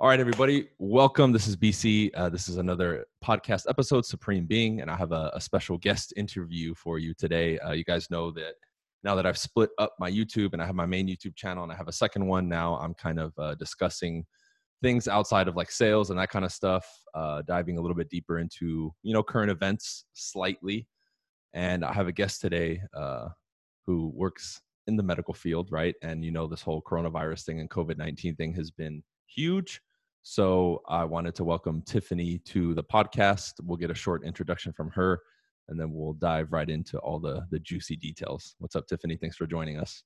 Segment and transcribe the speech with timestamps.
[0.00, 1.30] All right, everybody, welcome.
[1.30, 2.10] This is BC.
[2.14, 6.12] Uh, this is another podcast episode, Supreme Being, and I have a, a special guest
[6.16, 7.60] interview for you today.
[7.60, 8.54] Uh, you guys know that
[9.04, 11.72] now that I've split up my YouTube and I have my main YouTube channel and
[11.72, 14.26] I have a second one now, I'm kind of uh, discussing
[14.82, 18.10] things outside of like sales and that kind of stuff, uh, diving a little bit
[18.10, 20.88] deeper into you know current events slightly.
[21.52, 23.28] And I have a guest today uh,
[23.86, 25.94] who works in the medical field, right?
[26.02, 29.04] And you know this whole coronavirus thing and COVID nineteen thing has been
[29.34, 29.80] huge.
[30.22, 33.52] So I wanted to welcome Tiffany to the podcast.
[33.62, 35.20] We'll get a short introduction from her
[35.68, 38.54] and then we'll dive right into all the the juicy details.
[38.58, 39.16] What's up, Tiffany?
[39.16, 40.02] Thanks for joining us.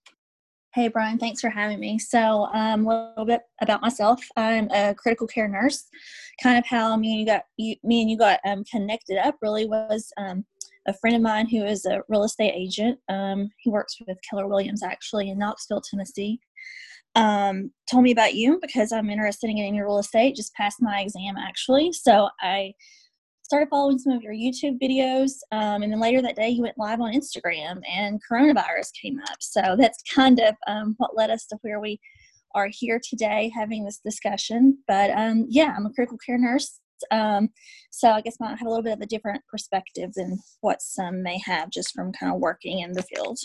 [0.74, 1.18] Hey, Bryan.
[1.18, 1.98] Thanks for having me.
[1.98, 4.22] So, um, a little bit about myself.
[4.36, 5.84] I'm a critical care nurse.
[6.42, 9.36] Kind of how me and you got you, me and you got um, connected up
[9.40, 10.44] really was um,
[10.86, 12.98] a friend of mine who is a real estate agent.
[13.08, 16.38] Um, he works with Keller Williams actually in Knoxville, Tennessee
[17.18, 20.36] um, told me about you because I'm interested in getting into real estate.
[20.36, 22.72] Just passed my exam actually, so I
[23.42, 26.78] started following some of your YouTube videos, um, and then later that day you went
[26.78, 29.38] live on Instagram, and coronavirus came up.
[29.40, 31.98] So that's kind of um, what led us to where we
[32.54, 34.78] are here today having this discussion.
[34.86, 36.78] But um, yeah, I'm a critical care nurse.
[37.10, 37.48] Um,
[37.90, 41.22] so I guess I have a little bit of a different perspective than what some
[41.22, 43.38] may have just from kind of working in the field.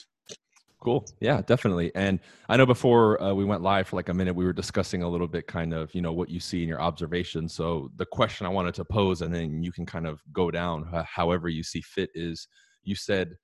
[0.83, 1.05] Cool.
[1.21, 1.93] Yeah, definitely.
[1.95, 5.01] And I know before uh, we went live for like a minute, we were discussing
[5.01, 7.53] a little bit kind of, you know, what you see in your observations.
[7.53, 10.83] So the question I wanted to pose, and then you can kind of go down
[11.05, 12.49] however you see fit, is
[12.83, 13.35] you said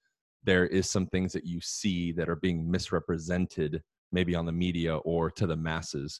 [0.44, 4.98] there is some things that you see that are being misrepresented, maybe on the media
[4.98, 6.20] or to the masses.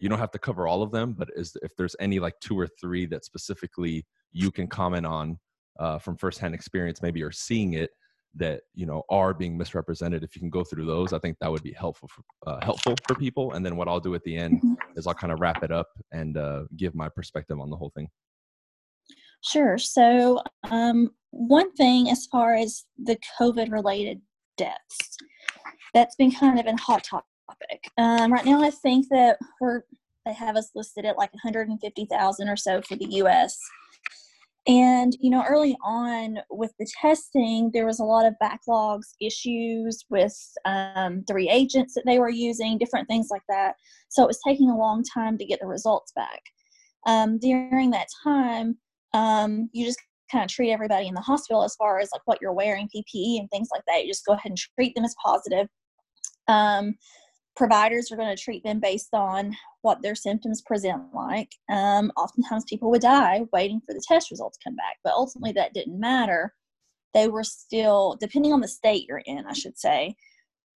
[0.00, 2.58] You don't have to cover all of them, but is if there's any like two
[2.58, 5.38] or three that specifically you can comment on
[5.78, 7.90] uh, from firsthand experience, maybe you're seeing it
[8.34, 11.50] that you know are being misrepresented if you can go through those i think that
[11.50, 14.36] would be helpful for uh, helpful for people and then what i'll do at the
[14.36, 14.74] end mm-hmm.
[14.96, 17.92] is i'll kind of wrap it up and uh, give my perspective on the whole
[17.94, 18.08] thing.
[19.42, 24.20] Sure so um, one thing as far as the covid related
[24.56, 25.16] deaths
[25.94, 27.90] that's been kind of a hot topic.
[27.96, 29.82] Um, right now i think that we're
[30.26, 33.58] they have us listed at like 150000 or so for the us
[34.66, 40.04] and, you know, early on with the testing, there was a lot of backlogs, issues
[40.10, 43.76] with um, the reagents that they were using, different things like that.
[44.08, 46.40] So it was taking a long time to get the results back.
[47.06, 48.76] Um, during that time,
[49.14, 52.38] um, you just kind of treat everybody in the hospital as far as like what
[52.42, 54.04] you're wearing, PPE, and things like that.
[54.04, 55.68] You just go ahead and treat them as positive.
[57.58, 61.50] Providers are going to treat them based on what their symptoms present like.
[61.68, 65.52] Um, oftentimes, people would die waiting for the test results to come back, but ultimately,
[65.52, 66.54] that didn't matter.
[67.14, 70.14] They were still, depending on the state you're in, I should say,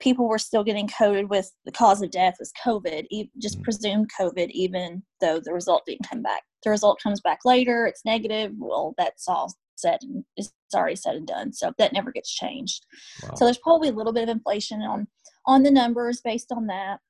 [0.01, 3.05] people were still getting coded with the cause of death was COVID,
[3.39, 3.63] just mm.
[3.63, 6.43] presumed COVID, even though the result didn't come back.
[6.65, 8.53] The result comes back later, it's negative.
[8.59, 11.53] Well, that's all said and it's already said and done.
[11.53, 12.85] So that never gets changed.
[13.23, 13.35] Wow.
[13.35, 15.09] So there's probably a little bit of inflation on
[15.47, 17.01] on the numbers based on that.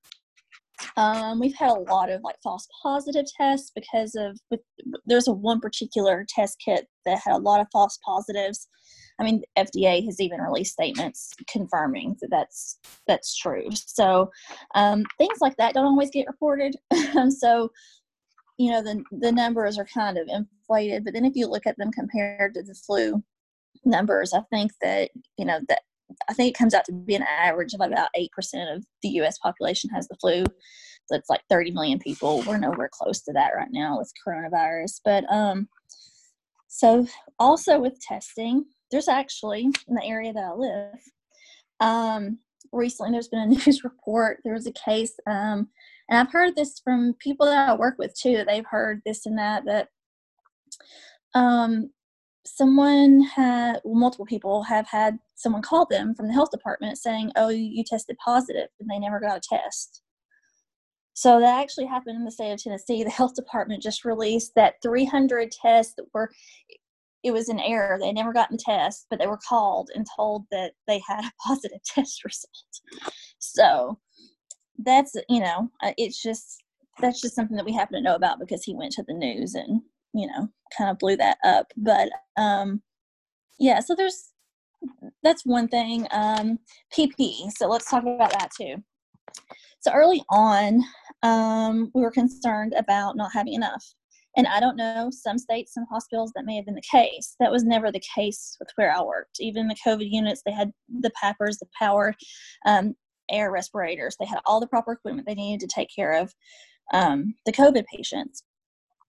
[0.96, 4.60] Um, we've had a lot of like false positive tests because of with,
[5.06, 8.68] there's a one particular test kit that had a lot of false positives.
[9.18, 13.68] I mean, FDA has even released statements confirming that that's that's true.
[13.72, 14.30] So
[14.74, 16.76] um, things like that don't always get reported.
[17.38, 17.70] so
[18.58, 21.76] you know the the numbers are kind of inflated, but then if you look at
[21.76, 23.22] them compared to the flu
[23.84, 25.82] numbers, I think that you know that
[26.28, 28.28] I think it comes out to be an average of about 8%
[28.74, 30.44] of the US population has the flu.
[31.06, 32.42] So it's like 30 million people.
[32.46, 35.00] We're nowhere close to that right now with coronavirus.
[35.04, 35.68] But um,
[36.68, 37.06] so
[37.38, 41.00] also with testing, there's actually in the area that I live,
[41.80, 42.38] um,
[42.72, 44.38] recently there's been a news report.
[44.44, 45.68] There was a case, um,
[46.08, 49.26] and I've heard this from people that I work with too, that they've heard this
[49.26, 49.88] and that, that
[51.34, 51.90] um,
[52.46, 57.30] someone had well, multiple people have had someone call them from the health department saying
[57.36, 60.02] oh you tested positive and they never got a test.
[61.12, 63.04] So that actually happened in the state of tennessee.
[63.04, 66.30] The health department just released that 300 tests that were
[67.22, 67.98] it was an error.
[68.00, 71.32] They never got the test but they were called and told that they had a
[71.46, 73.12] positive test result.
[73.38, 73.98] So
[74.84, 76.62] that's you know uh, it's just
[77.00, 79.54] that's just something that we happen to know about because he went to the news
[79.54, 79.82] and
[80.14, 82.82] you know kind of blew that up but um
[83.58, 84.30] yeah so there's
[85.22, 86.58] that's one thing um
[86.96, 88.76] pp so let's talk about that too.
[89.80, 90.82] So early on
[91.22, 93.84] um we were concerned about not having enough.
[94.36, 97.36] And i don't know some states some hospitals that may have been the case.
[97.40, 99.38] That was never the case with where i worked.
[99.40, 102.14] Even the covid units they had the PAPRs the power
[102.66, 102.94] um,
[103.30, 104.16] air respirators.
[104.18, 106.34] They had all the proper equipment they needed to take care of
[106.92, 108.42] um, the COVID patients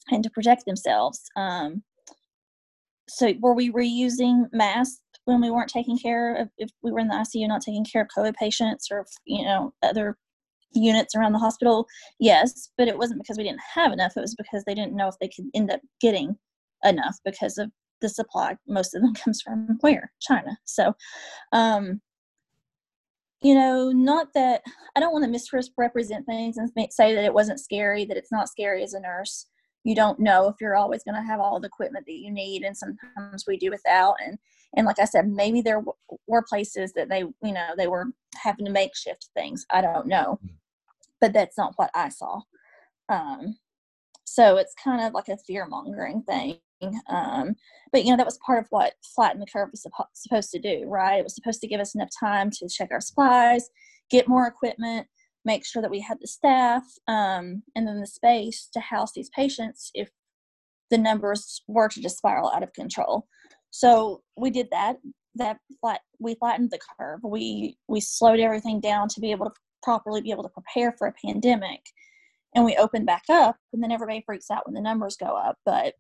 [0.10, 1.22] and to protect themselves.
[1.36, 1.84] Um,
[3.08, 7.08] so were we reusing masks when we weren't taking care of if we were in
[7.08, 10.18] the ICU not taking care of COVID patients or you know other
[10.74, 11.88] units around the hospital?
[12.20, 14.14] Yes, but it wasn't because we didn't have enough.
[14.16, 16.38] It was because they didn't know if they could end up getting
[16.84, 17.70] enough because of
[18.00, 18.58] the supply.
[18.68, 20.58] Most of them comes from where China.
[20.66, 20.94] So,
[21.52, 22.02] um,
[23.42, 24.62] you know, not that
[24.96, 28.50] I don't want to misrepresent things and say that it wasn't scary, that it's not
[28.50, 29.48] scary as a nurse
[29.84, 32.64] you don't know if you're always going to have all the equipment that you need
[32.64, 34.38] and sometimes we do without and
[34.76, 35.84] and like i said maybe there
[36.28, 38.06] were places that they you know they were
[38.36, 40.40] having to makeshift things i don't know.
[40.42, 40.54] Hmm.
[41.20, 42.42] but that's not what i saw.
[43.10, 43.58] Um,
[44.24, 46.58] so it's kind of like a fear mongering thing
[47.10, 47.56] um,
[47.92, 50.86] but you know that was part of what flatten the curve was supposed to do
[50.88, 51.20] right?
[51.20, 53.70] It was supposed to give us enough time to check our supplies
[54.12, 55.08] get more equipment
[55.46, 59.30] make sure that we had the staff um, and then the space to house these
[59.36, 60.10] patients if
[60.92, 63.28] the numbers were to just spiral out of control.
[63.72, 64.98] So we did that.
[65.36, 67.22] That flat, we flattened the curve.
[67.24, 69.52] We we slowed everything down to be able to
[69.82, 71.80] properly be able to prepare for a pandemic,
[72.54, 73.56] and we opened back up.
[73.72, 75.94] And then everybody freaks out when the numbers go up, but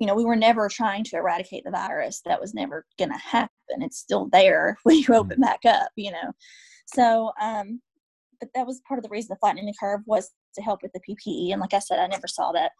[0.00, 2.20] you know we were never trying to eradicate the virus.
[2.24, 3.48] That was never going to happen.
[3.80, 5.42] It's still there when you open mm.
[5.42, 5.90] back up.
[5.94, 6.32] You know,
[6.86, 7.80] so um,
[8.42, 10.92] but that was part of the reason the flattening the curve was to help with
[10.92, 11.52] the PPE.
[11.52, 12.72] And like I said, I never saw that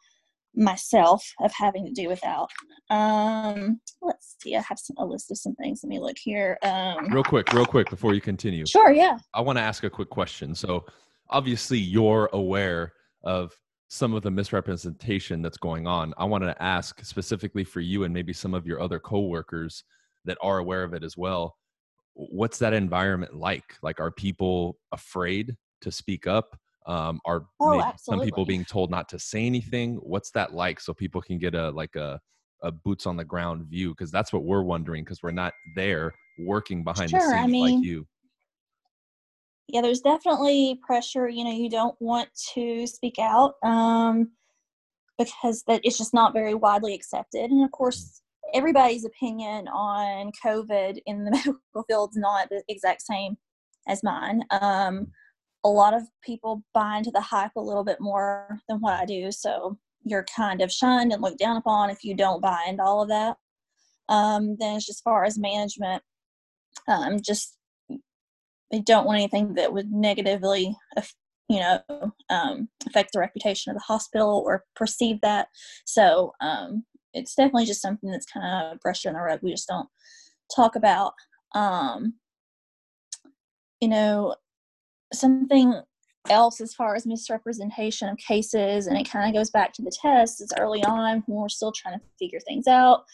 [0.56, 2.50] myself of having to do without.
[2.90, 5.80] Um, let's see, I have some, a list of some things.
[5.82, 6.58] Let me look here.
[6.64, 8.66] Um, real quick, real quick before you continue.
[8.66, 9.18] Sure, yeah.
[9.32, 10.52] I want to ask a quick question.
[10.56, 10.84] So
[11.30, 12.92] obviously you're aware
[13.22, 13.56] of
[13.88, 16.12] some of the misrepresentation that's going on.
[16.18, 19.84] I want to ask specifically for you and maybe some of your other coworkers
[20.24, 21.56] that are aware of it as well
[22.14, 23.76] what's that environment like?
[23.82, 26.56] Like are people afraid to speak up?
[26.86, 29.96] Um, are oh, some people being told not to say anything?
[29.96, 32.20] What's that like so people can get a like a,
[32.62, 33.90] a boots on the ground view?
[33.90, 37.46] Because that's what we're wondering because we're not there working behind sure, the scenes I
[37.46, 38.06] mean, like you.
[39.68, 44.32] Yeah there's definitely pressure you know you don't want to speak out um,
[45.18, 47.72] because that it's just not very widely accepted and of mm.
[47.72, 48.21] course
[48.54, 53.36] everybody's opinion on COVID in the medical field is not the exact same
[53.88, 54.42] as mine.
[54.50, 55.08] Um,
[55.64, 59.04] a lot of people buy into the hype a little bit more than what I
[59.04, 62.82] do, so you're kind of shunned and looked down upon if you don't buy into
[62.82, 63.36] all of that.
[64.08, 66.02] Um, then, as far as management,
[66.88, 67.56] um, just
[68.70, 70.74] they don't want anything that would negatively,
[71.48, 71.80] you know,
[72.30, 75.48] um, affect the reputation of the hospital or perceive that.
[75.84, 76.84] So, um,
[77.14, 79.40] it's definitely just something that's kind of brushed in the rug.
[79.42, 79.88] We just don't
[80.54, 81.14] talk about.
[81.54, 82.14] Um,
[83.80, 84.34] you know,
[85.12, 85.74] something
[86.30, 89.90] else as far as misrepresentation of cases, and it kind of goes back to the
[89.90, 90.40] test.
[90.40, 93.04] Is early on when we're still trying to figure things out,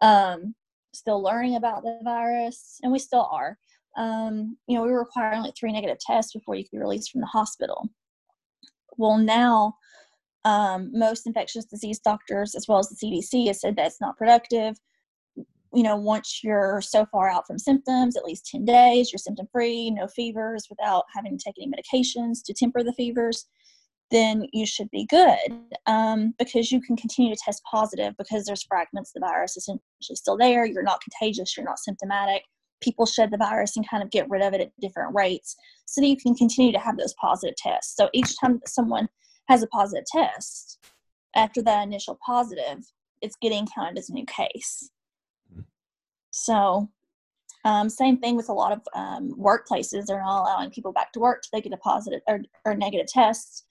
[0.00, 0.54] um,
[0.94, 3.58] still learning about the virus, and we still are.
[3.96, 7.10] Um, you know, we were requiring like three negative tests before you could be released
[7.10, 7.90] from the hospital.
[8.96, 9.76] Well, now
[10.44, 14.76] um, most infectious disease doctors, as well as the CDC, have said that's not productive.
[15.74, 19.46] You know, once you're so far out from symptoms, at least 10 days, you're symptom
[19.50, 23.46] free, no fevers without having to take any medications to temper the fevers,
[24.12, 25.38] then you should be good
[25.86, 29.80] um, because you can continue to test positive because there's fragments of the virus essentially
[30.00, 30.66] still there.
[30.66, 32.42] You're not contagious, you're not symptomatic.
[32.82, 35.56] People shed the virus and kind of get rid of it at different rates
[35.86, 37.96] so that you can continue to have those positive tests.
[37.96, 39.08] So each time someone
[39.48, 40.78] has a positive test,
[41.34, 42.84] after that initial positive,
[43.20, 44.90] it's getting counted as a new case.
[45.50, 45.62] Mm-hmm.
[46.30, 46.88] So,
[47.64, 50.06] um, same thing with a lot of um, workplaces.
[50.06, 53.06] They're not allowing people back to work till they get a positive or, or negative
[53.06, 53.66] test,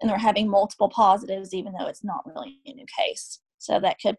[0.00, 3.40] and they're having multiple positives, even though it's not really a new case.
[3.58, 4.16] So that could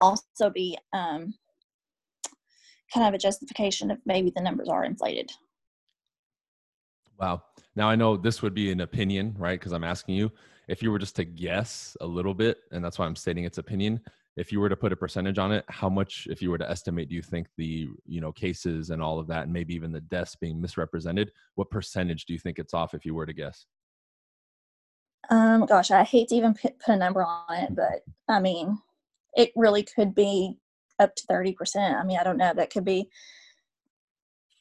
[0.00, 1.34] also be um,
[2.92, 5.30] kind of a justification if maybe the numbers are inflated.
[7.18, 7.42] Wow.
[7.76, 9.58] Now I know this would be an opinion, right?
[9.58, 10.30] Because I'm asking you
[10.68, 13.58] if you were just to guess a little bit, and that's why I'm stating its
[13.58, 14.00] opinion.
[14.36, 16.68] If you were to put a percentage on it, how much, if you were to
[16.68, 19.92] estimate, do you think the you know cases and all of that, and maybe even
[19.92, 22.94] the deaths being misrepresented, what percentage do you think it's off?
[22.94, 23.66] If you were to guess.
[25.30, 28.78] Um, gosh, I hate to even put, put a number on it, but I mean,
[29.34, 30.58] it really could be
[30.98, 31.96] up to thirty percent.
[31.96, 32.52] I mean, I don't know.
[32.54, 33.08] That could be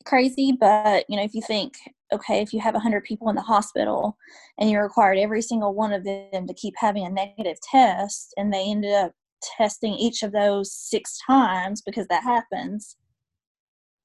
[0.05, 1.75] crazy, but you know, if you think
[2.13, 4.17] okay, if you have 100 people in the hospital
[4.57, 8.53] and you required every single one of them to keep having a negative test, and
[8.53, 9.11] they ended up
[9.57, 12.95] testing each of those six times because that happens,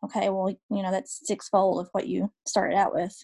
[0.05, 3.15] okay, well, you know, that's sixfold of what you started out with.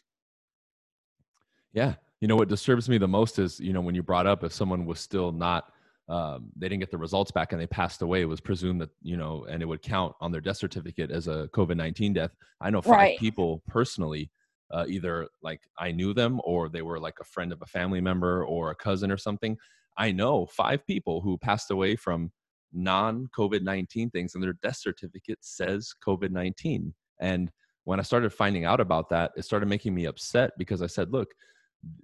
[1.72, 1.94] Yeah.
[2.20, 4.52] you know what disturbs me the most is you know when you brought up if
[4.52, 5.72] someone was still not
[6.08, 8.90] um, they didn't get the results back and they passed away it was presumed that
[9.02, 12.70] you know and it would count on their death certificate as a covid-19 death i
[12.70, 13.18] know five right.
[13.18, 14.30] people personally
[14.72, 18.00] uh, either like i knew them or they were like a friend of a family
[18.00, 19.56] member or a cousin or something.
[19.96, 22.32] I know five people who passed away from
[22.72, 27.52] non covid-19 things and their death certificate says covid-19 and
[27.84, 31.12] when i started finding out about that it started making me upset because i said
[31.12, 31.28] look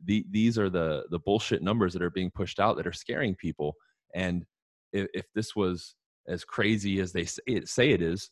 [0.05, 3.35] the, these are the the bullshit numbers that are being pushed out that are scaring
[3.35, 3.77] people.
[4.15, 4.45] And
[4.93, 5.95] if, if this was
[6.29, 8.31] as crazy as they say it, say it is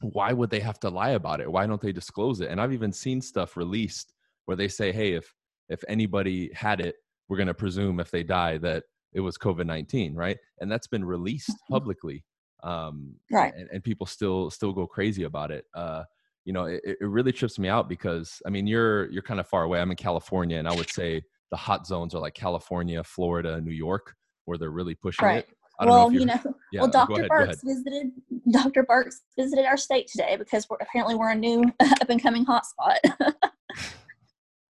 [0.00, 1.50] why would they have to lie about it?
[1.50, 2.50] Why don't they disclose it?
[2.50, 4.12] And i've even seen stuff released
[4.46, 5.34] where they say hey if
[5.68, 6.96] if anybody had it
[7.28, 10.38] we're going to presume if they die that it was covid-19 right?
[10.60, 11.74] And that's been released mm-hmm.
[11.74, 12.24] publicly
[12.62, 13.54] um right.
[13.54, 15.64] and, and people still still go crazy about it.
[15.74, 16.04] Uh
[16.44, 19.48] you know it, it really trips me out because i mean you're you're kind of
[19.48, 19.80] far away.
[19.80, 23.72] I'm in california and i would say the hot zones are like california florida new
[23.72, 25.38] york where they're really pushing right.
[25.38, 26.40] it well, you know,
[26.72, 27.24] yeah, well, Dr.
[27.24, 28.12] Birx visited
[28.50, 28.84] Dr.
[28.84, 32.98] Birx visited our state today because we're, apparently we're a new up and coming hotspot.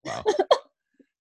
[0.06, 0.24] wow.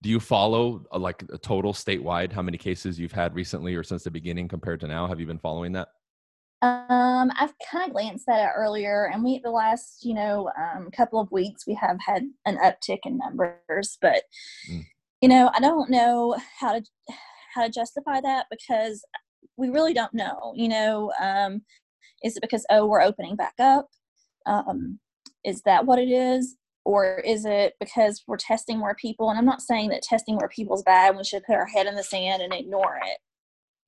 [0.03, 3.85] Do you follow uh, like a total statewide how many cases you've had recently or
[3.85, 5.07] since the beginning compared to now?
[5.07, 5.89] Have you been following that?
[6.61, 10.91] Um, I've kind of glanced at it earlier, and we the last you know um,
[10.91, 14.23] couple of weeks we have had an uptick in numbers, but
[14.71, 14.85] mm.
[15.21, 16.85] you know I don't know how to
[17.55, 19.05] how to justify that because
[19.57, 20.53] we really don't know.
[20.57, 21.63] You know, um,
[22.23, 23.89] is it because oh we're opening back up?
[24.47, 24.99] Um,
[25.45, 26.57] is that what it is?
[26.85, 29.31] Or is it because we're testing more people?
[29.31, 31.17] And I'm not saying that testing more people is bad.
[31.17, 33.19] We should put our head in the sand and ignore it.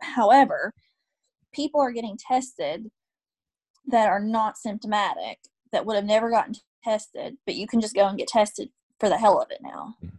[0.00, 0.72] However,
[1.52, 2.90] people are getting tested
[3.86, 5.38] that are not symptomatic
[5.72, 8.68] that would have never gotten tested, but you can just go and get tested
[9.00, 9.96] for the hell of it now.
[10.04, 10.16] Mm-hmm.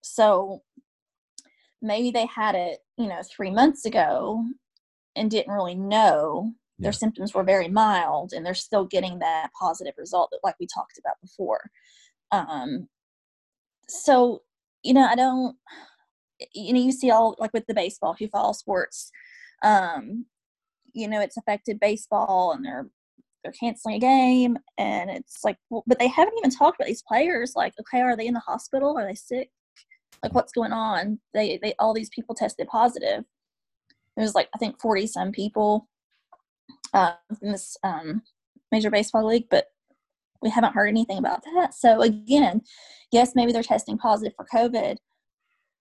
[0.00, 0.62] So
[1.82, 4.44] maybe they had it, you know, three months ago
[5.16, 6.84] and didn't really know yeah.
[6.84, 10.66] their symptoms were very mild and they're still getting that positive result that like we
[10.66, 11.70] talked about before.
[12.32, 12.88] Um,
[13.88, 14.42] so,
[14.82, 15.56] you know, I don't,
[16.54, 19.10] you know, you see all like with the baseball, if you follow sports,
[19.64, 20.26] um,
[20.98, 22.88] you know it's affected baseball and they're
[23.42, 27.04] they're canceling a game and it's like well, but they haven't even talked about these
[27.06, 29.50] players like okay are they in the hospital are they sick
[30.22, 31.18] like what's going on?
[31.34, 33.24] They they all these people tested positive.
[34.16, 35.88] It was like i think 40 some people
[36.92, 38.22] uh, in this um,
[38.72, 39.66] major baseball league but
[40.42, 41.74] we haven't heard anything about that.
[41.74, 42.62] So again
[43.12, 44.96] yes maybe they're testing positive for covid.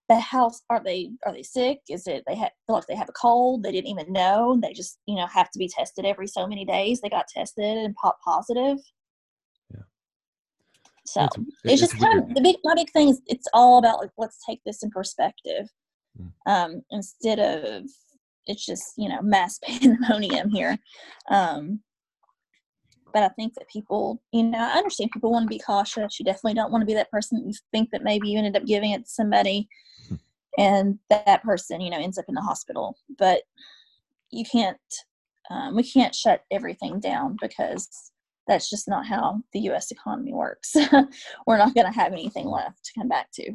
[0.07, 1.79] But how are they are they sick?
[1.89, 4.73] Is it they have feel like they have a cold they didn't even know they
[4.73, 7.95] just you know have to be tested every so many days they got tested and
[7.95, 8.77] pop positive
[11.07, 13.77] so it's, it's, it's just kind of the big my big thing is it's all
[13.79, 15.67] about like let's take this in perspective
[16.19, 16.31] mm.
[16.51, 17.83] um instead of
[18.45, 20.77] it's just you know mass pandemonium here
[21.29, 21.79] um
[23.13, 26.19] but I think that people, you know, I understand people want to be cautious.
[26.19, 28.67] You definitely don't want to be that person you think that maybe you ended up
[28.67, 29.67] giving it to somebody
[30.57, 32.95] and that person, you know, ends up in the hospital.
[33.17, 33.41] But
[34.29, 34.77] you can't,
[35.49, 38.11] um, we can't shut everything down because
[38.47, 39.91] that's just not how the U.S.
[39.91, 40.75] economy works.
[41.47, 43.53] We're not going to have anything left to come back to.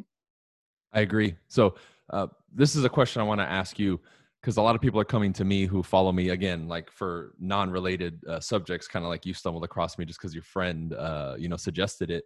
[0.93, 1.35] I agree.
[1.47, 1.75] So,
[2.11, 3.99] uh, this is a question I want to ask you
[4.41, 7.33] because a lot of people are coming to me who follow me again like for
[7.39, 11.35] non-related uh, subjects kind of like you stumbled across me just because your friend uh,
[11.37, 12.25] you know suggested it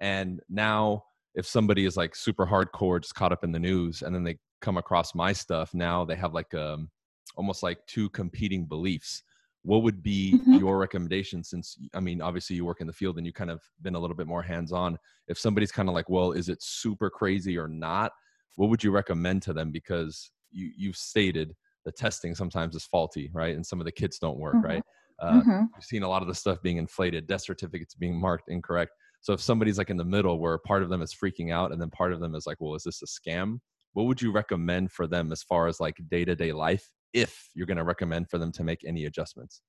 [0.00, 1.02] and now
[1.34, 4.38] if somebody is like super hardcore just caught up in the news and then they
[4.60, 6.88] come across my stuff now they have like um
[7.36, 9.24] almost like two competing beliefs
[9.66, 10.54] what would be mm-hmm.
[10.54, 13.60] your recommendation since i mean obviously you work in the field and you kind of
[13.82, 14.96] been a little bit more hands on
[15.28, 18.12] if somebody's kind of like well is it super crazy or not
[18.56, 21.54] what would you recommend to them because you you've stated
[21.86, 23.54] the testing sometimes is faulty, right?
[23.54, 24.66] And some of the kits don't work, mm-hmm.
[24.66, 24.82] right?
[25.22, 25.62] Uh, mm-hmm.
[25.74, 28.90] You've seen a lot of the stuff being inflated, death certificates being marked incorrect.
[29.22, 31.80] So if somebody's like in the middle where part of them is freaking out and
[31.80, 33.60] then part of them is like, well, is this a scam?
[33.94, 37.48] What would you recommend for them as far as like day to day life if
[37.54, 39.62] you're going to recommend for them to make any adjustments?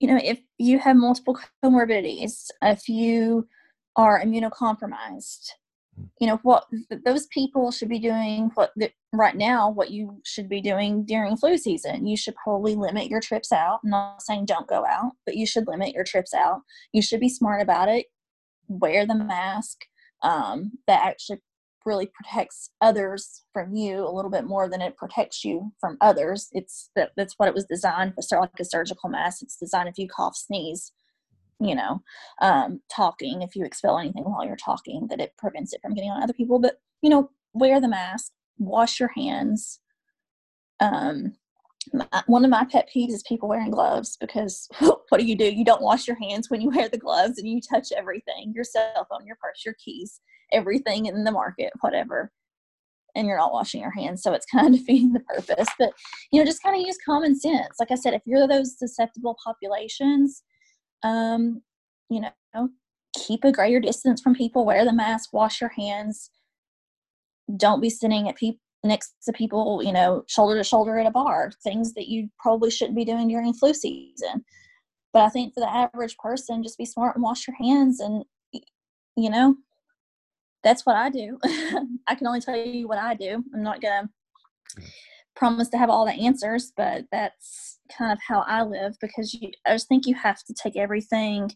[0.00, 3.48] You know, if you have multiple comorbidities, if you
[3.96, 5.50] are immunocompromised,
[6.20, 6.64] you know what
[7.04, 8.72] those people should be doing what
[9.12, 12.06] right now what you should be doing during flu season.
[12.06, 15.46] You should probably limit your trips out I'm not saying don't go out but you
[15.46, 16.60] should limit your trips out.
[16.92, 18.06] You should be smart about it.
[18.68, 19.78] Wear the mask
[20.22, 21.40] um, that actually
[21.84, 26.48] really protects others from you a little bit more than it protects you from others
[26.52, 29.98] it's that that's what it was designed for like a surgical mask it's designed if
[29.98, 30.92] you cough sneeze
[31.60, 32.02] you know,
[32.40, 36.10] um, talking, if you expel anything while you're talking, that it prevents it from getting
[36.10, 36.58] on other people.
[36.58, 39.80] But, you know, wear the mask, wash your hands.
[40.80, 41.34] Um,
[41.92, 45.44] my, one of my pet peeves is people wearing gloves because what do you do?
[45.44, 48.64] You don't wash your hands when you wear the gloves and you touch everything your
[48.64, 50.20] cell phone, your purse, your keys,
[50.52, 52.32] everything in the market, whatever.
[53.14, 54.22] And you're not washing your hands.
[54.22, 55.68] So it's kind of defeating the purpose.
[55.78, 55.92] But,
[56.30, 57.76] you know, just kind of use common sense.
[57.80, 60.42] Like I said, if you're those susceptible populations,
[61.02, 61.62] um,
[62.10, 62.68] you know,
[63.14, 66.30] keep a greater distance from people, wear the mask, wash your hands.
[67.56, 71.10] Don't be sitting at people next to people, you know, shoulder to shoulder at a
[71.10, 74.44] bar, things that you probably shouldn't be doing during flu season.
[75.12, 78.00] But I think for the average person, just be smart and wash your hands.
[78.00, 78.24] And,
[79.16, 79.56] you know,
[80.62, 81.38] that's what I do.
[82.06, 83.42] I can only tell you what I do.
[83.54, 84.08] I'm not going
[84.76, 84.82] to
[85.34, 89.50] promise to have all the answers, but that's kind of how I live because you,
[89.66, 91.50] I just think you have to take everything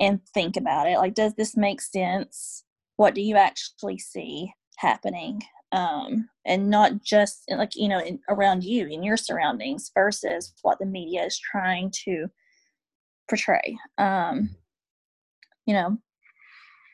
[0.00, 0.98] and think about it.
[0.98, 2.64] Like, does this make sense?
[2.96, 5.42] What do you actually see happening?
[5.72, 10.78] Um, and not just like you know in, around you in your surroundings versus what
[10.78, 12.26] the media is trying to
[13.28, 13.76] portray.
[13.98, 14.50] Um,
[15.66, 15.98] you know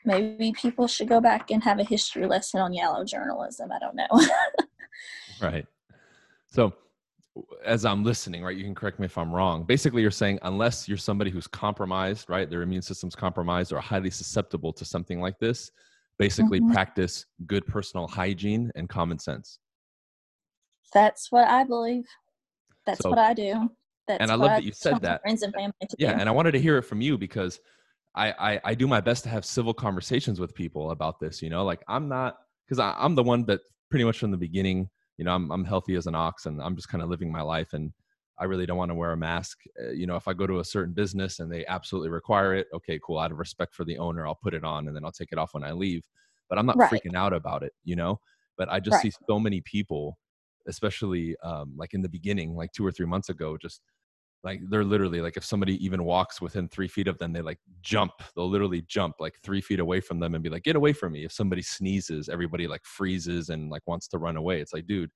[0.05, 3.71] maybe people should go back and have a history lesson on yellow journalism.
[3.71, 4.07] I don't know.
[5.41, 5.65] Right.
[6.47, 6.73] So
[7.65, 9.63] as i'm listening right you can correct me if i'm wrong.
[9.63, 14.11] Basically you're saying unless you're somebody who's compromised right their immune system's compromised or highly
[14.11, 15.71] susceptible to something like this
[16.19, 16.71] basically mm-hmm.
[16.71, 19.59] practice good personal hygiene and common sense
[20.93, 22.05] that's what i believe
[22.85, 23.69] that's so, what i do
[24.07, 26.19] that's and i love that you said that friends and family yeah do.
[26.19, 27.59] and i wanted to hear it from you because
[28.15, 31.49] I, I i do my best to have civil conversations with people about this you
[31.49, 35.25] know like i'm not because i'm the one that pretty much from the beginning you
[35.25, 37.73] know I'm, I'm healthy as an ox and i'm just kind of living my life
[37.73, 37.91] and
[38.39, 39.59] I really don't want to wear a mask.
[39.79, 42.67] Uh, you know, if I go to a certain business and they absolutely require it,
[42.73, 43.19] okay, cool.
[43.19, 45.37] Out of respect for the owner, I'll put it on and then I'll take it
[45.37, 46.03] off when I leave.
[46.49, 46.89] But I'm not right.
[46.89, 48.19] freaking out about it, you know.
[48.57, 49.13] But I just right.
[49.13, 50.17] see so many people,
[50.67, 53.81] especially um, like in the beginning, like two or three months ago, just
[54.43, 57.59] like they're literally like if somebody even walks within three feet of them they like
[57.81, 60.91] jump they'll literally jump like three feet away from them and be like get away
[60.91, 64.73] from me if somebody sneezes everybody like freezes and like wants to run away it's
[64.73, 65.09] like dude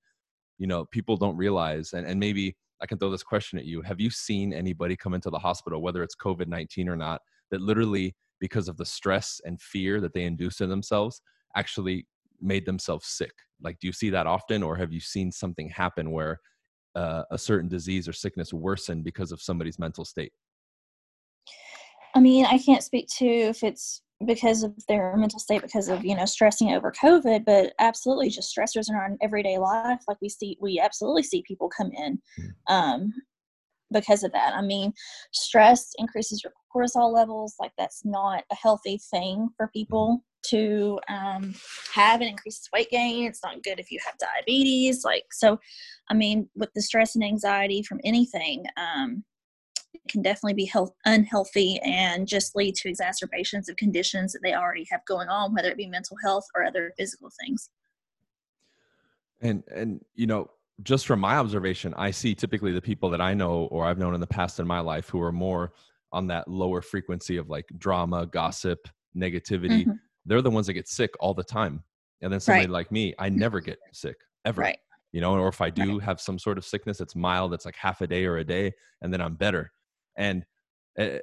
[0.58, 3.82] you know people don't realize and, and maybe I can throw this question at you.
[3.82, 7.60] Have you seen anybody come into the hospital, whether it's COVID 19 or not, that
[7.60, 11.20] literally, because of the stress and fear that they induce in themselves,
[11.56, 12.06] actually
[12.40, 13.32] made themselves sick?
[13.60, 16.38] Like, do you see that often, or have you seen something happen where
[16.94, 20.32] uh, a certain disease or sickness worsened because of somebody's mental state?
[22.14, 26.04] I mean, I can't speak to if it's because of their mental state because of
[26.04, 30.00] you know stressing over covid but absolutely just stressors in our everyday life.
[30.08, 32.74] Like we see we absolutely see people come in hmm.
[32.74, 33.12] um,
[33.92, 34.54] because of that.
[34.54, 34.92] I mean
[35.32, 37.54] stress increases your cortisol levels.
[37.60, 41.54] Like that's not a healthy thing for people to um,
[41.92, 43.26] have and increases weight gain.
[43.26, 45.04] It's not good if you have diabetes.
[45.04, 45.58] Like so
[46.10, 49.22] i mean with the stress and anxiety from anything um,
[50.08, 54.86] can definitely be health unhealthy and just lead to exacerbations of conditions that they already
[54.90, 57.70] have going on, whether it be mental health or other physical things.
[59.40, 60.50] And and you know,
[60.82, 64.14] just from my observation, I see typically the people that I know or I've known
[64.14, 65.72] in the past in my life who are more
[66.12, 69.82] on that lower frequency of like drama, gossip, negativity.
[69.82, 69.92] Mm-hmm.
[70.26, 71.82] They're the ones that get sick all the time.
[72.22, 72.72] And then somebody right.
[72.72, 74.62] like me, I never get sick ever.
[74.62, 74.78] Right.
[75.12, 76.02] You know, or if I do right.
[76.02, 78.72] have some sort of sickness, it's mild, it's like half a day or a day,
[79.00, 79.72] and then I'm better
[80.18, 80.44] and
[80.98, 81.18] uh,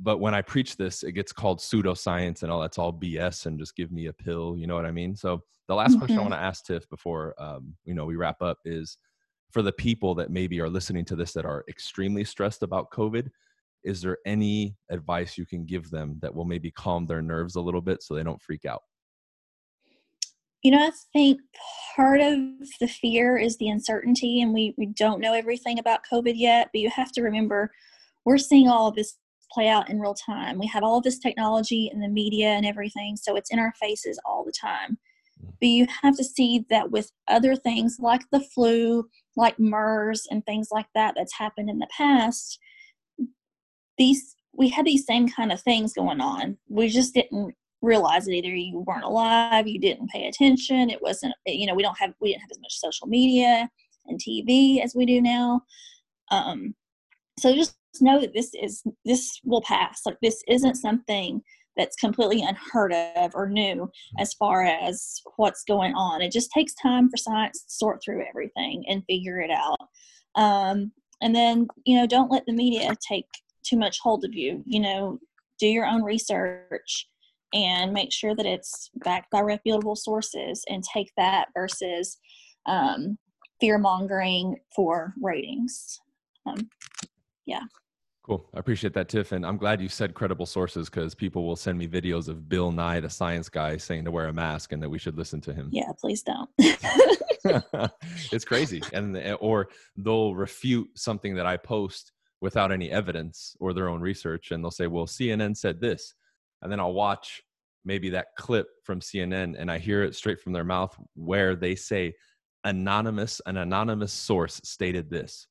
[0.00, 3.58] but when I preach this, it gets called pseudoscience and all that's all BS and
[3.58, 4.56] just give me a pill.
[4.56, 5.16] You know what I mean?
[5.16, 5.98] So the last mm-hmm.
[6.00, 6.30] question I mm-hmm.
[6.30, 8.98] want to ask Tiff before um, you know we wrap up is
[9.50, 13.30] for the people that maybe are listening to this that are extremely stressed about COVID.
[13.82, 17.60] Is there any advice you can give them that will maybe calm their nerves a
[17.60, 18.82] little bit so they don't freak out?
[20.62, 21.40] You know, I think
[21.94, 22.38] part of
[22.80, 26.80] the fear is the uncertainty, and we, we don't know everything about COVID yet, but
[26.80, 27.70] you have to remember
[28.24, 29.16] we're seeing all of this
[29.52, 30.58] play out in real time.
[30.58, 34.18] We have all this technology and the media and everything, so it's in our faces
[34.24, 34.98] all the time.
[35.42, 35.52] Mm.
[35.60, 40.44] But you have to see that with other things like the flu, like MERS, and
[40.44, 42.58] things like that that's happened in the past,
[43.98, 46.56] these we had these same kind of things going on.
[46.68, 48.34] We just didn't realize it.
[48.34, 50.90] Either you weren't alive, you didn't pay attention.
[50.90, 53.68] It wasn't, you know, we don't have we didn't have as much social media
[54.06, 55.62] and TV as we do now.
[56.30, 56.74] Um,
[57.38, 61.40] so just know that this is this will pass like this isn't something
[61.76, 66.74] that's completely unheard of or new as far as what's going on it just takes
[66.74, 69.88] time for science to sort through everything and figure it out
[70.36, 73.26] um, and then you know don't let the media take
[73.64, 75.18] too much hold of you you know
[75.58, 77.08] do your own research
[77.54, 82.18] and make sure that it's backed by reputable sources and take that versus
[82.66, 83.16] um,
[83.60, 86.00] fear mongering for ratings.
[86.46, 86.68] Um,
[87.46, 87.62] yeah.
[88.24, 88.48] Cool.
[88.54, 89.32] I appreciate that, Tiff.
[89.32, 92.72] And I'm glad you said credible sources because people will send me videos of Bill
[92.72, 95.52] Nye, the science guy, saying to wear a mask and that we should listen to
[95.52, 95.68] him.
[95.70, 96.48] Yeah, please don't.
[98.32, 98.82] it's crazy.
[98.94, 104.52] And or they'll refute something that I post without any evidence or their own research.
[104.52, 106.14] And they'll say, well, CNN said this.
[106.62, 107.42] And then I'll watch
[107.84, 111.74] maybe that clip from CNN and I hear it straight from their mouth where they
[111.74, 112.14] say
[112.64, 115.46] anonymous, an anonymous source stated this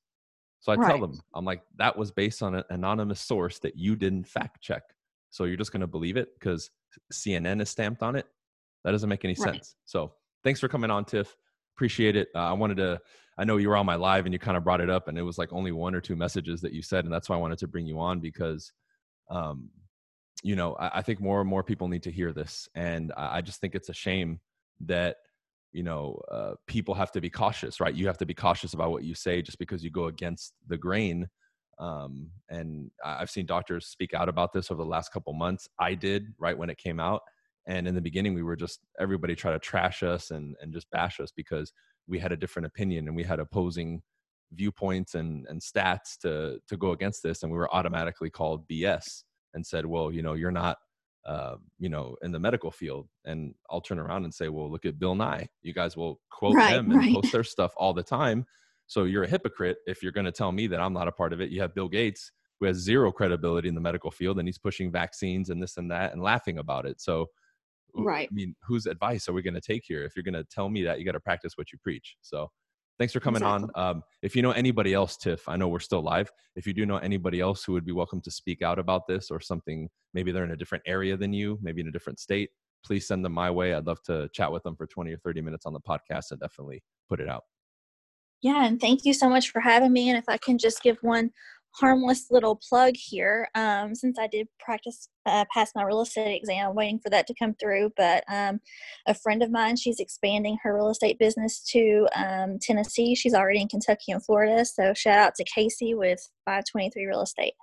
[0.64, 0.88] so I right.
[0.88, 4.62] tell them, I'm like, that was based on an anonymous source that you didn't fact
[4.62, 4.84] check.
[5.30, 6.72] So you're just going to believe it because
[7.12, 8.26] CNN is stamped on it.
[8.86, 9.56] That doesn't make any right.
[9.56, 9.76] sense.
[9.84, 11.36] So thanks for coming on, Tiff.
[11.76, 12.30] Appreciate it.
[12.34, 13.02] Uh, I wanted to,
[13.38, 15.18] I know you were on my live and you kind of brought it up, and
[15.18, 17.04] it was like only one or two messages that you said.
[17.04, 18.72] And that's why I wanted to bring you on because,
[19.30, 19.70] um,
[20.44, 22.70] you know, I, I think more and more people need to hear this.
[22.74, 24.40] And I, I just think it's a shame
[24.86, 25.18] that
[25.74, 27.96] you know uh, people have to be cautious right?
[27.96, 30.78] You have to be cautious about what you say just because you go against the
[30.78, 31.28] grain.
[31.80, 35.68] Um, and i've seen doctors speak out about this over the last couple months.
[35.80, 37.22] I did right when it came out.
[37.68, 40.90] And in the beginning we were just everybody try to trash us and and just
[40.92, 41.74] bash us because
[42.08, 44.04] we had a different opinion and we had opposing
[44.54, 47.42] viewpoints and and stats to to go against this.
[47.42, 49.24] And we were automatically called bs
[49.56, 50.78] and said well you know you're not
[51.26, 53.08] uh, you know, in the medical field.
[53.26, 55.48] And I'll turn around and say, well, look at Bill Nye.
[55.62, 57.14] You guys will quote right, them and right.
[57.14, 58.46] post their stuff all the time.
[58.88, 61.34] So you're a hypocrite if you're going to tell me that I'm not a part
[61.34, 61.50] of it.
[61.50, 64.92] You have Bill Gates, who has zero credibility in the medical field, and he's pushing
[64.92, 67.00] vaccines and this and that and laughing about it.
[67.00, 67.28] So,
[67.96, 68.28] right.
[68.30, 70.04] I mean, whose advice are we going to take here?
[70.04, 72.18] If you're going to tell me that, you got to practice what you preach.
[72.22, 72.52] So,
[73.00, 73.70] thanks for coming exactly.
[73.76, 73.90] on.
[73.90, 76.32] Um, if you know anybody else, Tiff, I know we're still live.
[76.56, 79.32] If you do know anybody else who would be welcome to speak out about this
[79.32, 82.50] or something, maybe they're in a different area than you, maybe in a different state,
[82.86, 83.74] please send them my way.
[83.74, 86.40] I'd love to chat with them for 20 or 30 minutes on the podcast and
[86.40, 87.44] definitely put it out.
[88.42, 90.10] Yeah, and thank you so much for having me.
[90.10, 91.32] And if I can just give one
[91.76, 96.76] harmless little plug here um, since I did practice uh, pass my real estate exam,
[96.76, 97.92] waiting for that to come through.
[97.98, 98.60] But um,
[99.08, 103.16] a friend of mine, she's expanding her real estate business to um, Tennessee.
[103.16, 104.66] She's already in Kentucky and Florida.
[104.66, 107.54] So shout out to Casey with 523 Real Estate.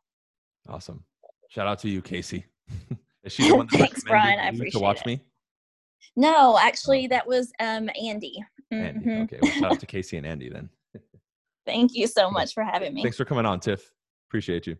[0.68, 1.04] Awesome.
[1.50, 2.46] Shout out to you, Casey.
[3.24, 4.38] Is she the one that Thanks, Bryan.
[4.38, 4.72] I appreciate it.
[4.72, 5.06] to watch it.
[5.06, 5.20] me?
[6.16, 8.42] No, actually, that was um, Andy.
[8.70, 9.00] Andy.
[9.00, 9.22] Mm-hmm.
[9.22, 9.38] Okay.
[9.42, 10.70] Well, shout out to Casey and Andy then.
[11.66, 13.02] Thank you so much for having me.
[13.02, 13.92] Thanks for coming on, Tiff.
[14.30, 14.76] Appreciate you.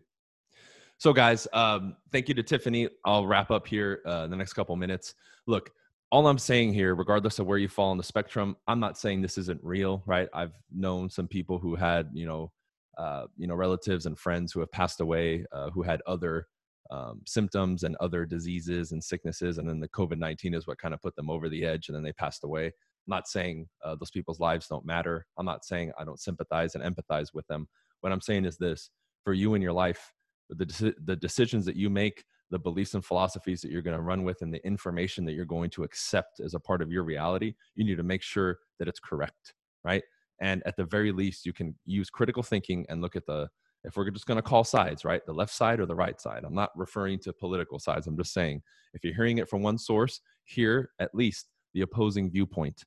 [0.97, 2.87] So, guys, um, thank you to Tiffany.
[3.03, 5.13] I'll wrap up here uh, in the next couple minutes.
[5.45, 5.71] Look,
[6.09, 9.21] all I'm saying here, regardless of where you fall on the spectrum, I'm not saying
[9.21, 10.29] this isn't real, right?
[10.33, 12.51] I've known some people who had, you know,
[12.97, 16.47] uh, you know, relatives and friends who have passed away, uh, who had other
[16.91, 20.93] um, symptoms and other diseases and sicknesses, and then the COVID 19 is what kind
[20.93, 22.67] of put them over the edge, and then they passed away.
[22.67, 22.71] I'm
[23.07, 25.25] not saying uh, those people's lives don't matter.
[25.37, 27.67] I'm not saying I don't sympathize and empathize with them.
[28.01, 28.91] What I'm saying is this:
[29.23, 30.13] for you in your life
[30.49, 34.23] the, the decisions that you make the beliefs and philosophies that you're going to run
[34.23, 37.53] with and the information that you're going to accept as a part of your reality
[37.75, 39.53] you need to make sure that it's correct
[39.83, 40.03] right?
[40.39, 43.47] And at the very least you can use critical thinking and look at the
[43.83, 45.25] if we're just going to call sides right?
[45.25, 46.43] The left side or the right side?
[46.45, 48.61] I'm not referring to political sides i'm just saying
[48.93, 52.83] if you're hearing it from one source hear at least the opposing viewpoint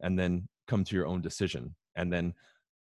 [0.00, 1.74] and then come to your own decision.
[1.96, 2.34] And then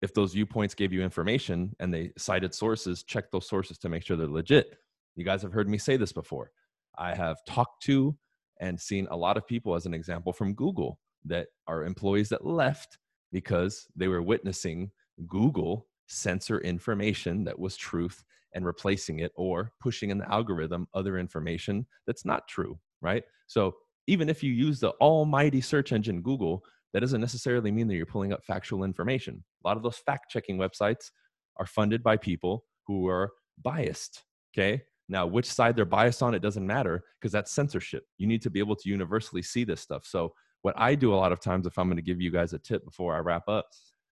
[0.03, 4.05] if those viewpoints gave you information and they cited sources, check those sources to make
[4.05, 4.77] sure they're legit.
[5.15, 6.51] You guys have heard me say this before.
[6.99, 8.17] I have talked to
[8.61, 12.47] and seen a lot of people, as an example, from Google that are employees that
[12.47, 12.99] left
[13.33, 14.91] because they were witnessing
[15.27, 18.23] Google censor information that was truth
[18.55, 23.25] and replacing it or pushing in the algorithm other information that's not true, right?
[23.47, 23.75] So
[24.07, 28.07] even if you use the almighty search engine Google, that doesn't necessarily mean that you're
[28.07, 29.45] pulling up factual information.
[29.67, 31.11] A lot of those fact checking websites
[31.57, 34.23] are funded by people who are biased.
[34.57, 34.83] Okay.
[35.09, 38.05] Now, which side they're biased on, it doesn't matter because that's censorship.
[38.19, 40.05] You need to be able to universally see this stuff.
[40.07, 42.53] So, what I do a lot of times, if I'm going to give you guys
[42.53, 43.67] a tip before I wrap up,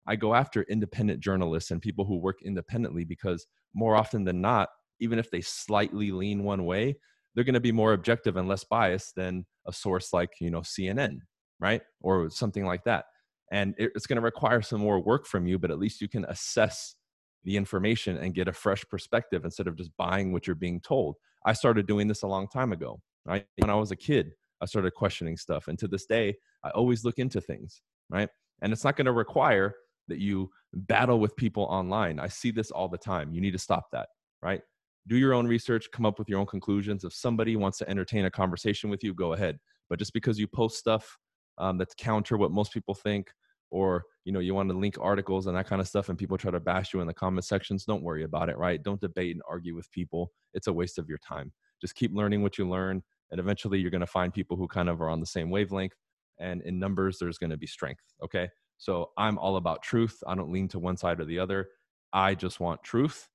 [0.08, 4.70] I go after independent journalists and people who work independently because more often than not,
[5.00, 6.98] even if they slightly lean one way,
[7.36, 10.62] they're going to be more objective and less biased than a source like, you know,
[10.62, 11.20] CNN
[11.62, 11.82] right?
[12.02, 13.06] Or something like that.
[13.52, 16.26] And it's going to require some more work from you, but at least you can
[16.26, 16.96] assess
[17.44, 21.16] the information and get a fresh perspective instead of just buying what you're being told.
[21.46, 23.46] I started doing this a long time ago, right?
[23.58, 25.68] When I was a kid, I started questioning stuff.
[25.68, 28.30] And to this day, I always look into things, right?
[28.62, 29.74] And it's not going to require
[30.08, 32.20] that you battle with people online.
[32.20, 33.34] I see this all the time.
[33.34, 34.08] You need to stop that,
[34.42, 34.62] right?
[35.08, 37.04] do your own research, come up with your own conclusions.
[37.04, 39.58] If somebody wants to entertain a conversation with you, go ahead.
[39.90, 41.18] But just because you post stuff
[41.58, 43.32] um, that's counter what most people think,
[43.72, 46.38] or you know you want to link articles and that kind of stuff, and people
[46.38, 48.58] try to bash you in the comment sections, don't worry about it.
[48.58, 48.82] Right?
[48.84, 50.32] Don't debate and argue with people.
[50.54, 51.52] It's a waste of your time.
[51.82, 54.90] Just keep learning what you learn, and eventually you're going to find people who kind
[54.90, 55.96] of are on the same wavelength.
[56.40, 58.02] And in numbers, there's going to be strength.
[58.24, 58.50] Okay.
[58.78, 60.24] So I'm all about truth.
[60.26, 61.68] I don't lean to one side or the other.
[62.14, 63.30] I just want truth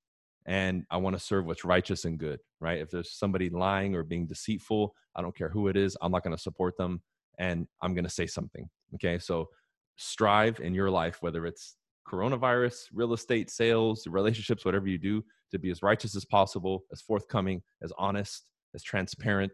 [0.44, 2.79] and I want to serve what's righteous and good, right?
[2.81, 6.25] If there's somebody lying or being deceitful, I don't care who it is, I'm not
[6.25, 7.01] going to support them
[7.38, 8.68] and I'm going to say something.
[8.94, 9.18] Okay.
[9.18, 9.49] So
[9.97, 11.77] strive in your life, whether it's
[12.09, 17.01] coronavirus, real estate, sales, relationships, whatever you do, to be as righteous as possible, as
[17.01, 19.53] forthcoming, as honest, as transparent,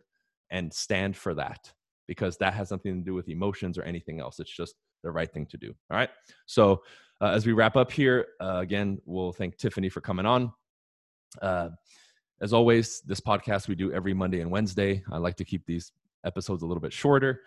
[0.51, 1.73] and stand for that
[2.07, 4.39] because that has nothing to do with emotions or anything else.
[4.39, 5.75] It's just the right thing to do.
[5.91, 6.11] All right.
[6.47, 6.83] So
[7.21, 10.53] uh, as we wrap up here, uh, again, we'll thank Tiffany for coming on.
[11.41, 11.71] Uh,
[12.41, 15.03] as always, this podcast we do every Monday and Wednesday.
[15.11, 15.93] I like to keep these
[16.25, 17.41] episodes a little bit shorter.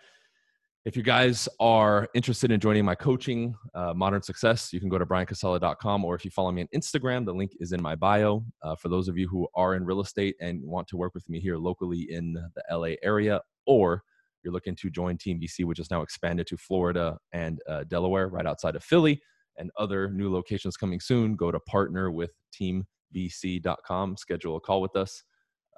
[0.86, 4.98] If you guys are interested in joining my coaching, uh, Modern Success, you can go
[4.98, 8.44] to bryancasella.com or if you follow me on Instagram, the link is in my bio.
[8.62, 11.28] Uh, for those of you who are in real estate and want to work with
[11.28, 14.04] me here locally in the LA area, or
[14.44, 18.28] you're looking to join Team BC, which is now expanded to Florida and uh, Delaware,
[18.28, 19.20] right outside of Philly,
[19.58, 24.94] and other new locations coming soon, go to partner with teambc.com, schedule a call with
[24.94, 25.24] us.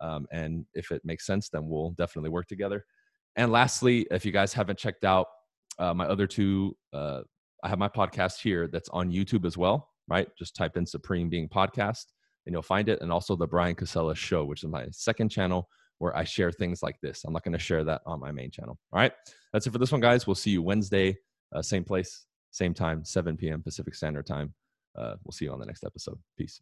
[0.03, 2.85] Um, and if it makes sense, then we'll definitely work together.
[3.39, 5.29] And lastly, if you guys haven't checked out
[5.79, 7.21] uh, my other two, uh,
[7.63, 10.27] I have my podcast here that's on YouTube as well, right?
[10.37, 12.07] Just type in Supreme Being Podcast
[12.47, 13.01] and you'll find it.
[13.01, 16.83] And also the Bryan Casella Show, which is my second channel where I share things
[16.83, 17.23] like this.
[17.25, 18.77] I'm not going to share that on my main channel.
[18.93, 19.13] All right.
[19.53, 20.27] That's it for this one, guys.
[20.27, 21.17] We'll see you Wednesday,
[21.55, 23.63] uh, same place, same time, 7 p.m.
[23.63, 24.53] Pacific Standard Time.
[24.97, 26.19] Uh, we'll see you on the next episode.
[26.37, 26.57] Peace.